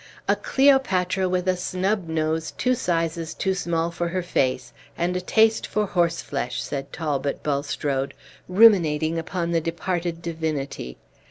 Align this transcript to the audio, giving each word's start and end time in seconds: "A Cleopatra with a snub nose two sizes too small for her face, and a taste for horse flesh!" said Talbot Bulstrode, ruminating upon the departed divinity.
"A 0.27 0.35
Cleopatra 0.35 1.29
with 1.29 1.47
a 1.47 1.55
snub 1.55 2.07
nose 2.07 2.49
two 2.53 2.73
sizes 2.73 3.35
too 3.35 3.53
small 3.53 3.91
for 3.91 4.07
her 4.07 4.23
face, 4.23 4.73
and 4.97 5.15
a 5.15 5.21
taste 5.21 5.67
for 5.67 5.85
horse 5.85 6.23
flesh!" 6.23 6.59
said 6.59 6.91
Talbot 6.91 7.43
Bulstrode, 7.43 8.15
ruminating 8.49 9.19
upon 9.19 9.51
the 9.51 9.61
departed 9.61 10.23
divinity. 10.23 10.97